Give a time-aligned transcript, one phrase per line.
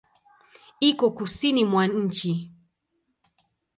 [0.89, 2.31] Iko kusini mwa nchi.